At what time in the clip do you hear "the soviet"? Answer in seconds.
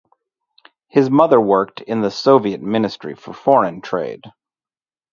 2.01-2.59